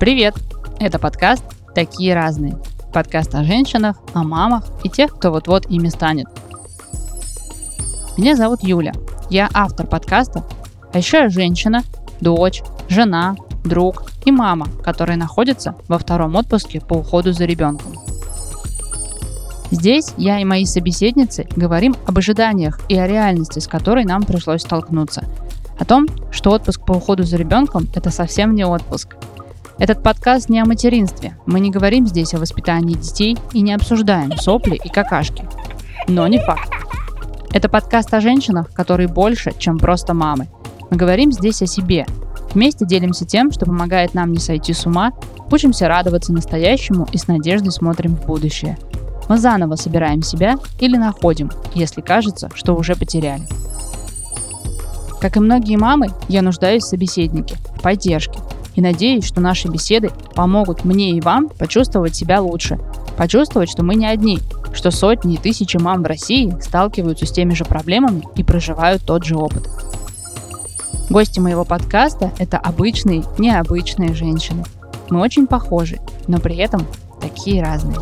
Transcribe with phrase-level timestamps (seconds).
[0.00, 0.34] Привет!
[0.78, 1.44] Это подкаст
[1.74, 2.56] «Такие разные».
[2.90, 6.26] Подкаст о женщинах, о мамах и тех, кто вот-вот ими станет.
[8.16, 8.94] Меня зовут Юля.
[9.28, 10.42] Я автор подкаста,
[10.94, 11.82] а еще я женщина,
[12.22, 17.92] дочь, жена, друг и мама, которые находятся во втором отпуске по уходу за ребенком.
[19.70, 24.62] Здесь я и мои собеседницы говорим об ожиданиях и о реальности, с которой нам пришлось
[24.62, 25.24] столкнуться.
[25.78, 29.16] О том, что отпуск по уходу за ребенком– это совсем не отпуск.
[29.80, 31.36] Этот подкаст не о материнстве.
[31.46, 35.48] Мы не говорим здесь о воспитании детей и не обсуждаем сопли и какашки.
[36.06, 36.70] Но не факт.
[37.52, 40.46] Это подкаст о женщинах, которые больше, чем просто мамы.
[40.90, 42.06] Мы говорим здесь о себе.
[42.54, 45.12] Вместе делимся тем, что помогает нам не сойти с ума,
[45.50, 48.78] учимся радоваться настоящему и с надеждой смотрим в будущее–
[49.30, 53.46] мы заново собираем себя или находим, если кажется, что уже потеряли.
[55.20, 58.40] Как и многие мамы, я нуждаюсь в собеседнике, в поддержке.
[58.74, 62.78] И надеюсь, что наши беседы помогут мне и вам почувствовать себя лучше.
[63.16, 64.38] Почувствовать, что мы не одни,
[64.72, 69.24] что сотни и тысячи мам в России сталкиваются с теми же проблемами и проживают тот
[69.24, 69.68] же опыт.
[71.10, 74.64] Гости моего подкаста– это обычные, необычные женщины.
[75.08, 75.98] Мы очень похожи,
[76.28, 76.86] но при этом
[77.20, 77.98] такие разные.